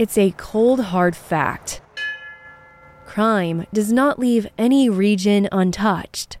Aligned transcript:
it's 0.00 0.16
a 0.16 0.32
cold, 0.38 0.80
hard 0.80 1.14
fact. 1.14 1.82
Crime 3.04 3.66
does 3.70 3.92
not 3.92 4.18
leave 4.18 4.46
any 4.56 4.88
region 4.88 5.46
untouched, 5.52 6.38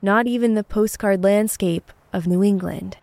not 0.00 0.28
even 0.28 0.54
the 0.54 0.62
postcard 0.62 1.24
landscape 1.24 1.90
of 2.12 2.28
New 2.28 2.44
England. 2.44 2.96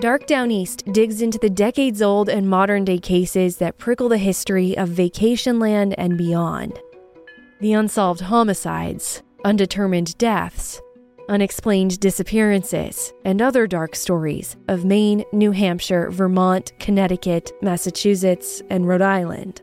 Dark 0.00 0.26
Downeast 0.26 0.84
digs 0.92 1.22
into 1.22 1.38
the 1.38 1.48
decades 1.48 2.02
old 2.02 2.28
and 2.28 2.46
modern 2.46 2.84
day 2.84 2.98
cases 2.98 3.56
that 3.56 3.78
prickle 3.78 4.10
the 4.10 4.18
history 4.18 4.76
of 4.76 4.90
Vacationland 4.90 5.94
and 5.96 6.18
beyond. 6.18 6.78
The 7.60 7.72
unsolved 7.72 8.20
homicides, 8.20 9.22
undetermined 9.46 10.18
deaths, 10.18 10.82
unexplained 11.32 11.98
disappearances, 11.98 13.14
and 13.24 13.40
other 13.40 13.66
dark 13.66 13.96
stories 13.96 14.54
of 14.68 14.84
Maine, 14.84 15.24
New 15.32 15.50
Hampshire, 15.50 16.10
Vermont, 16.10 16.72
Connecticut, 16.78 17.52
Massachusetts, 17.62 18.60
and 18.68 18.86
Rhode 18.86 19.00
Island. 19.00 19.62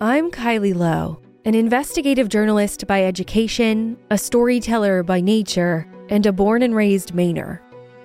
I'm 0.00 0.30
Kylie 0.30 0.74
Low, 0.74 1.18
an 1.44 1.56
investigative 1.56 2.28
journalist 2.28 2.86
by 2.86 3.04
education, 3.04 3.98
a 4.08 4.16
storyteller 4.16 5.02
by 5.02 5.20
nature, 5.20 5.84
and 6.08 6.24
a 6.26 6.32
born 6.32 6.62
and 6.62 6.76
raised 6.76 7.12
Mainer. 7.12 7.58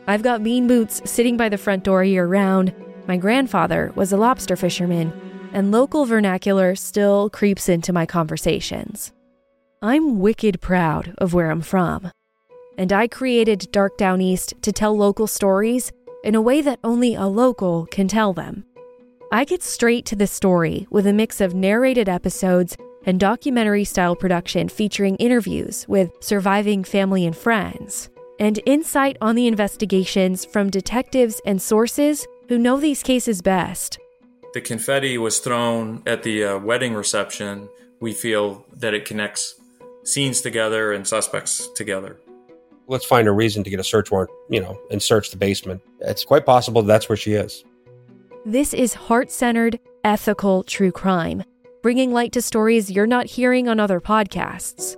I've 0.08 0.24
got 0.24 0.44
bean 0.44 0.68
boots 0.68 1.00
sitting 1.06 1.38
by 1.38 1.50
the 1.50 1.60
front 1.60 1.84
door 1.84 2.04
year 2.04 2.26
round. 2.26 2.74
My 3.08 3.18
grandfather 3.18 3.92
was 3.94 4.12
a 4.12 4.18
lobster 4.18 4.56
fisherman, 4.56 5.14
and 5.54 5.72
local 5.72 6.06
vernacular 6.06 6.74
still 6.74 7.30
creeps 7.30 7.70
into 7.70 7.94
my 7.94 8.08
conversations. 8.08 9.14
I'm 9.86 10.20
wicked 10.20 10.62
proud 10.62 11.14
of 11.20 11.36
where 11.36 11.52
I'm 11.52 11.62
from. 11.62 12.10
And 12.76 12.92
I 12.92 13.08
created 13.08 13.72
Dark 13.72 14.00
Downeast 14.00 14.56
to 14.64 14.72
tell 14.72 14.98
local 14.98 15.28
stories 15.28 15.92
in 16.24 16.34
a 16.34 16.42
way 16.42 16.60
that 16.62 16.80
only 16.84 17.14
a 17.14 17.28
local 17.28 17.86
can 17.92 18.08
tell 18.08 18.34
them. 18.34 18.66
I 19.32 19.46
get 19.46 19.62
straight 19.62 20.04
to 20.08 20.16
the 20.16 20.26
story 20.26 20.88
with 20.90 21.06
a 21.06 21.14
mix 21.14 21.40
of 21.40 21.54
narrated 21.54 22.10
episodes 22.10 22.76
and 23.06 23.20
documentary 23.20 23.84
style 23.84 24.16
production 24.16 24.70
featuring 24.70 25.18
interviews 25.18 25.86
with 25.88 26.10
surviving 26.20 26.84
family 26.84 27.24
and 27.24 27.38
friends 27.38 28.10
and 28.40 28.60
insight 28.66 29.18
on 29.22 29.36
the 29.36 29.46
investigations 29.46 30.46
from 30.46 30.72
detectives 30.72 31.40
and 31.46 31.62
sources 31.62 32.26
who 32.50 32.58
know 32.58 32.80
these 32.80 33.04
cases 33.04 33.40
best. 33.40 34.00
The 34.56 34.62
confetti 34.62 35.20
was 35.20 35.38
thrown 35.38 36.02
at 36.08 36.24
the 36.24 36.44
uh, 36.44 36.58
wedding 36.58 36.96
reception. 36.96 37.70
We 38.00 38.14
feel 38.14 38.66
that 38.78 38.96
it 38.96 39.06
connects 39.06 39.54
scenes 40.06 40.42
together 40.42 40.94
and 40.94 41.06
suspects 41.06 41.68
together. 41.76 42.18
Let's 42.88 43.06
find 43.06 43.28
a 43.28 43.32
reason 43.32 43.64
to 43.64 43.70
get 43.70 43.80
a 43.80 43.84
search 43.84 44.12
warrant, 44.12 44.32
you 44.50 44.62
know, 44.62 44.80
and 44.92 45.02
search 45.02 45.32
the 45.32 45.38
basement. 45.38 45.82
It's 46.02 46.24
quite 46.24 46.46
possible 46.46 46.82
that's 46.84 47.10
where 47.10 47.18
she 47.18 47.34
is. 47.34 47.64
This 48.46 48.74
is 48.74 48.94
heart 48.94 49.32
centered, 49.32 49.80
ethical 50.04 50.64
true 50.64 50.92
crime, 50.92 51.44
bringing 51.82 52.12
light 52.14 52.32
to 52.34 52.42
stories 52.42 52.92
you're 52.92 53.08
not 53.08 53.26
hearing 53.26 53.68
on 53.68 53.80
other 53.80 54.00
podcasts. 54.00 54.98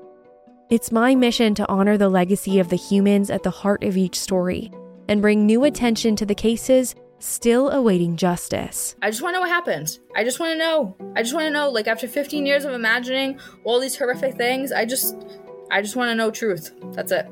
It's 0.70 0.92
my 0.92 1.16
mission 1.16 1.56
to 1.56 1.70
honor 1.70 1.98
the 1.98 2.10
legacy 2.10 2.60
of 2.60 2.68
the 2.68 2.76
humans 2.76 3.30
at 3.30 3.44
the 3.44 3.50
heart 3.50 3.86
of 3.86 3.96
each 3.96 4.20
story 4.20 4.70
and 5.08 5.22
bring 5.22 5.46
new 5.46 5.64
attention 5.64 6.18
to 6.18 6.26
the 6.26 6.36
cases 6.36 6.94
still 7.20 7.70
awaiting 7.70 8.16
justice. 8.16 8.96
I 9.02 9.10
just 9.10 9.22
want 9.22 9.34
to 9.34 9.38
know 9.38 9.42
what 9.42 9.50
happened. 9.50 10.00
I 10.16 10.24
just 10.24 10.40
want 10.40 10.54
to 10.54 10.58
know. 10.58 10.96
I 11.16 11.24
just 11.24 11.34
want 11.34 11.46
to 11.46 11.52
know 11.52 11.70
like 11.70 11.88
after 11.88 12.08
15 12.08 12.46
years 12.46 12.66
of 12.66 12.74
imagining 12.74 13.40
all 13.64 13.80
these 13.80 13.96
horrific 13.96 14.36
things, 14.36 14.72
I 14.72 14.86
just 14.86 15.16
I 15.72 15.82
just 15.82 15.96
want 15.96 16.10
to 16.10 16.16
know 16.16 16.32
truth. 16.32 16.72
That's 16.94 17.12
it. 17.12 17.28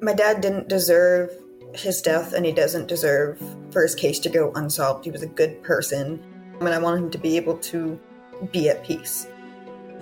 My 0.00 0.14
dad 0.14 0.40
didn't 0.40 0.68
deserve 0.68 1.30
his 1.74 2.00
death 2.00 2.32
and 2.32 2.46
he 2.46 2.52
doesn't 2.52 2.88
deserve 2.88 3.40
for 3.70 3.82
his 3.82 3.94
case 3.94 4.18
to 4.20 4.28
go 4.28 4.52
unsolved. 4.54 5.04
He 5.04 5.10
was 5.10 5.22
a 5.22 5.26
good 5.26 5.62
person 5.62 6.22
and 6.60 6.68
I 6.68 6.78
want 6.78 7.02
him 7.02 7.10
to 7.10 7.18
be 7.18 7.36
able 7.36 7.58
to 7.58 7.98
be 8.52 8.68
at 8.68 8.84
peace. 8.84 9.26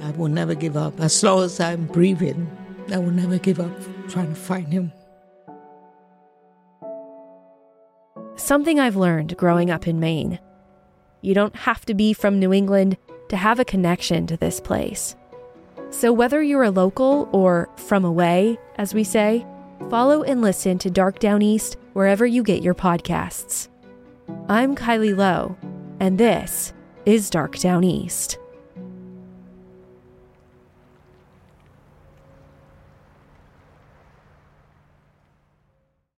I 0.00 0.10
will 0.12 0.28
never 0.28 0.54
give 0.54 0.76
up 0.76 1.00
as 1.00 1.22
long 1.22 1.42
as 1.42 1.58
I'm 1.58 1.86
breathing. 1.86 2.50
I 2.92 2.98
will 2.98 3.10
never 3.10 3.38
give 3.38 3.60
up 3.60 3.72
trying 4.08 4.28
to 4.28 4.34
find 4.34 4.68
him. 4.68 4.92
Something 8.46 8.78
I've 8.78 8.94
learned 8.94 9.36
growing 9.36 9.72
up 9.72 9.88
in 9.88 9.98
Maine. 9.98 10.38
You 11.20 11.34
don't 11.34 11.56
have 11.56 11.84
to 11.86 11.94
be 11.94 12.12
from 12.12 12.38
New 12.38 12.52
England 12.52 12.96
to 13.28 13.36
have 13.36 13.58
a 13.58 13.64
connection 13.64 14.24
to 14.28 14.36
this 14.36 14.60
place. 14.60 15.16
So, 15.90 16.12
whether 16.12 16.40
you're 16.40 16.62
a 16.62 16.70
local 16.70 17.28
or 17.32 17.68
from 17.74 18.04
away, 18.04 18.56
as 18.76 18.94
we 18.94 19.02
say, 19.02 19.44
follow 19.90 20.22
and 20.22 20.42
listen 20.42 20.78
to 20.78 20.90
Dark 20.90 21.18
Downeast 21.18 21.74
wherever 21.92 22.24
you 22.24 22.44
get 22.44 22.62
your 22.62 22.72
podcasts. 22.72 23.66
I'm 24.48 24.76
Kylie 24.76 25.16
Low, 25.16 25.56
and 25.98 26.16
this 26.16 26.72
is 27.04 27.30
Dark 27.30 27.58
Downeast. 27.58 28.38